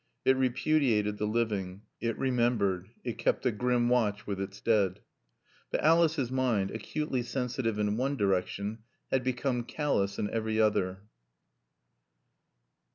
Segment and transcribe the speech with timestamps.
[0.25, 4.99] It repudiated the living; it remembered; it kept a grim watch with its dead.
[5.69, 8.79] But Alice's mind, acutely sensitive in one direction,
[9.11, 11.03] had become callous in every other.